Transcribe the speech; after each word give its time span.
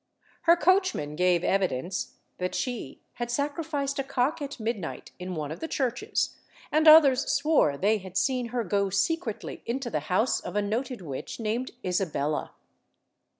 Her 0.49 0.55
coachman 0.55 1.15
gave 1.15 1.43
evidence 1.43 2.15
that 2.39 2.55
she 2.55 3.01
had 3.21 3.29
sacrificed 3.29 3.99
a 3.99 4.03
cock 4.03 4.41
at 4.41 4.59
midnight 4.59 5.11
in 5.19 5.35
one 5.35 5.51
of 5.51 5.59
the 5.59 5.67
churches, 5.67 6.37
and 6.71 6.87
others 6.87 7.31
swore 7.31 7.77
they 7.77 7.99
had 7.99 8.17
seen 8.17 8.47
her 8.47 8.63
go 8.63 8.89
secretly 8.89 9.61
into 9.67 9.91
the 9.91 9.99
house 10.09 10.39
of 10.39 10.55
a 10.55 10.61
noted 10.63 11.01
witch 11.01 11.39
named 11.39 11.69
Isabella. 11.85 12.55